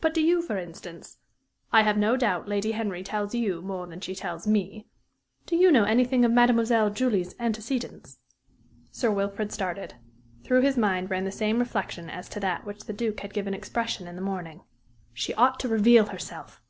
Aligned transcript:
But, 0.00 0.14
do 0.14 0.22
you, 0.22 0.40
for 0.40 0.56
instance 0.56 1.18
I 1.70 1.82
have 1.82 1.98
no 1.98 2.16
doubt 2.16 2.48
Lady 2.48 2.70
Henry 2.72 3.02
tells 3.02 3.34
you 3.34 3.60
more 3.60 3.86
than 3.86 4.00
she 4.00 4.14
tells 4.14 4.46
me 4.46 4.86
do 5.44 5.54
you 5.54 5.70
know 5.70 5.84
anything 5.84 6.24
of 6.24 6.32
Mademoiselle 6.32 6.88
Julie's 6.88 7.34
antecedents?" 7.38 8.20
Sir 8.90 9.10
Wilfrid 9.10 9.52
started. 9.52 9.96
Through 10.44 10.62
his 10.62 10.78
mind 10.78 11.10
ran 11.10 11.24
the 11.26 11.30
same 11.30 11.58
reflection 11.58 12.08
as 12.08 12.26
that 12.30 12.60
to 12.60 12.64
which 12.64 12.84
the 12.84 12.94
Duke 12.94 13.20
had 13.20 13.34
given 13.34 13.52
expression 13.52 14.08
in 14.08 14.16
the 14.16 14.22
morning 14.22 14.62
"_she 15.14 15.34
ought 15.36 15.60
to 15.60 15.68
reveal 15.68 16.06
herself! 16.06 16.62